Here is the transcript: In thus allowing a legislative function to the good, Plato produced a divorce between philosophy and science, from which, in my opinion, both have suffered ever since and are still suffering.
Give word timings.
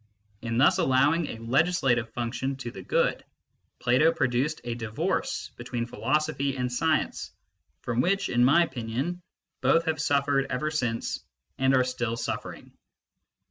In 0.41 0.57
thus 0.57 0.79
allowing 0.79 1.27
a 1.27 1.37
legislative 1.37 2.11
function 2.11 2.55
to 2.55 2.71
the 2.71 2.81
good, 2.81 3.23
Plato 3.77 4.11
produced 4.11 4.59
a 4.63 4.73
divorce 4.73 5.51
between 5.57 5.85
philosophy 5.85 6.57
and 6.57 6.73
science, 6.73 7.29
from 7.83 8.01
which, 8.01 8.27
in 8.27 8.43
my 8.43 8.63
opinion, 8.63 9.21
both 9.61 9.85
have 9.85 10.01
suffered 10.01 10.47
ever 10.49 10.71
since 10.71 11.19
and 11.59 11.75
are 11.75 11.83
still 11.83 12.17
suffering. 12.17 12.75